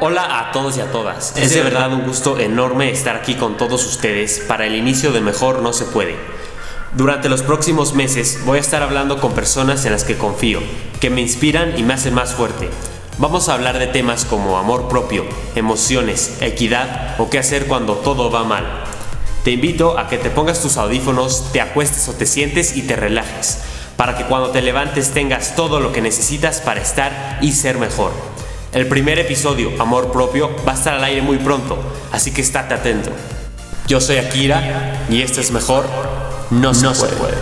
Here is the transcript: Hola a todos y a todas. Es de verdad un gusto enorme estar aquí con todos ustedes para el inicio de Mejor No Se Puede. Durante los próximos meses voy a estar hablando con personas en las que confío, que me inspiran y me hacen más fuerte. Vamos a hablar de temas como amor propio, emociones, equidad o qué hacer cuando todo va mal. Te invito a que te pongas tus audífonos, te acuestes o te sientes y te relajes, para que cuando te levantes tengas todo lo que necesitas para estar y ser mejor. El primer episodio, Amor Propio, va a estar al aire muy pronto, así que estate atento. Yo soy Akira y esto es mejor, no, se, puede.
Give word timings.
Hola 0.00 0.40
a 0.40 0.50
todos 0.50 0.76
y 0.76 0.80
a 0.80 0.90
todas. 0.90 1.36
Es 1.36 1.54
de 1.54 1.62
verdad 1.62 1.92
un 1.92 2.04
gusto 2.04 2.40
enorme 2.40 2.90
estar 2.90 3.14
aquí 3.14 3.36
con 3.36 3.56
todos 3.56 3.86
ustedes 3.86 4.40
para 4.40 4.66
el 4.66 4.74
inicio 4.74 5.12
de 5.12 5.20
Mejor 5.20 5.62
No 5.62 5.72
Se 5.72 5.84
Puede. 5.84 6.16
Durante 6.94 7.28
los 7.28 7.42
próximos 7.42 7.94
meses 7.94 8.40
voy 8.44 8.58
a 8.58 8.60
estar 8.60 8.82
hablando 8.82 9.20
con 9.20 9.34
personas 9.34 9.84
en 9.84 9.92
las 9.92 10.02
que 10.02 10.18
confío, 10.18 10.60
que 11.00 11.10
me 11.10 11.20
inspiran 11.20 11.78
y 11.78 11.84
me 11.84 11.94
hacen 11.94 12.12
más 12.12 12.34
fuerte. 12.34 12.70
Vamos 13.18 13.48
a 13.48 13.54
hablar 13.54 13.78
de 13.78 13.86
temas 13.86 14.24
como 14.24 14.58
amor 14.58 14.88
propio, 14.88 15.24
emociones, 15.54 16.38
equidad 16.40 17.14
o 17.20 17.30
qué 17.30 17.38
hacer 17.38 17.66
cuando 17.66 17.94
todo 17.94 18.32
va 18.32 18.42
mal. 18.42 18.66
Te 19.44 19.52
invito 19.52 19.96
a 19.96 20.08
que 20.08 20.18
te 20.18 20.30
pongas 20.30 20.60
tus 20.60 20.76
audífonos, 20.76 21.52
te 21.52 21.60
acuestes 21.60 22.08
o 22.08 22.14
te 22.14 22.26
sientes 22.26 22.76
y 22.76 22.82
te 22.82 22.96
relajes, 22.96 23.60
para 23.96 24.16
que 24.16 24.24
cuando 24.24 24.50
te 24.50 24.60
levantes 24.60 25.12
tengas 25.12 25.54
todo 25.54 25.78
lo 25.78 25.92
que 25.92 26.00
necesitas 26.00 26.60
para 26.60 26.80
estar 26.80 27.38
y 27.40 27.52
ser 27.52 27.78
mejor. 27.78 28.33
El 28.74 28.88
primer 28.88 29.20
episodio, 29.20 29.70
Amor 29.78 30.10
Propio, 30.10 30.50
va 30.66 30.72
a 30.72 30.74
estar 30.74 30.94
al 30.94 31.04
aire 31.04 31.22
muy 31.22 31.38
pronto, 31.38 31.78
así 32.10 32.32
que 32.32 32.40
estate 32.40 32.74
atento. 32.74 33.10
Yo 33.86 34.00
soy 34.00 34.16
Akira 34.16 35.06
y 35.08 35.22
esto 35.22 35.40
es 35.40 35.52
mejor, 35.52 35.86
no, 36.50 36.74
se, 36.74 36.88
puede. 36.88 37.33